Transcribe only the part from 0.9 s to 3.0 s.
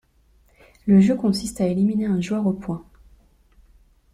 jeu consiste à éliminer un joueur aux points.